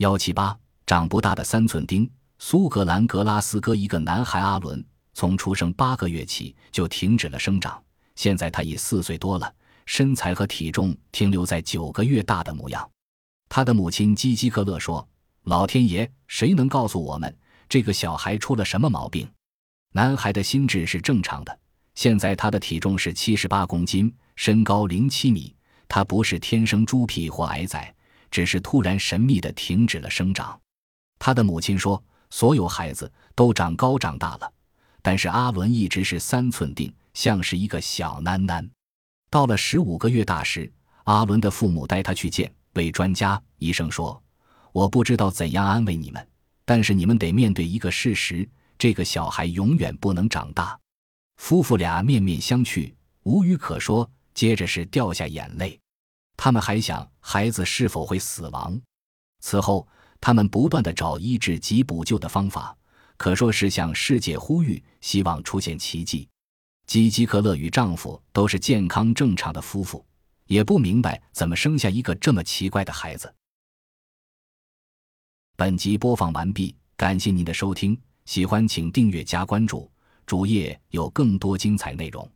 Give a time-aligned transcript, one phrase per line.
[0.00, 7.78] 幺七八长不大的三寸丁，苏格兰格拉斯哥一个男孩阿伦，从出生八个月起就停止了生长，
[8.16, 12.90] 现在他已四岁多了，身材和体重停留在九个月大的模样。
[13.50, 15.06] 他的母亲基基克勒说
[15.44, 17.36] ：“老天爷，谁能告诉我们
[17.68, 19.30] 这个小孩出了什么毛病？”
[19.92, 21.58] 男孩的心智是正常的，
[21.94, 25.54] 现在他的体重是七十八公斤，身高零七米。
[25.86, 27.94] 他不是天生猪皮或矮仔，
[28.30, 30.58] 只是突然神秘的停止了生长。
[31.18, 34.52] 他的母亲说：“所有孩子都长高长大了，
[35.02, 38.68] 但是阿伦一直是三寸定，像是一个小囡囡。”
[39.30, 40.72] 到了十五个月大时，
[41.04, 43.40] 阿伦的父母带他去见位专家。
[43.58, 44.22] 医生说
[44.72, 46.26] ：“我不知道怎样安慰你们，
[46.64, 50.78] 但是你们得面对一个事实：这个小孩永远不能长大。”
[51.36, 52.92] 夫妇俩面面相觑，
[53.24, 54.10] 无语可说。
[54.32, 55.78] 接着是掉下眼泪，
[56.42, 58.80] 他们还想孩子是否会死亡。
[59.40, 59.86] 此后，
[60.22, 62.74] 他们不断的找医治及补救的方法，
[63.18, 66.26] 可说是向世界呼吁，希望出现奇迹。
[66.86, 70.02] 基基克勒与丈夫都是健康正常的夫妇，
[70.46, 73.30] 也不明白怎么生下一个这么奇怪的孩子。
[75.58, 79.92] 本集播放完毕，感谢您的收听，喜欢请订阅加关注，
[80.24, 82.26] 主页有更多精彩内容。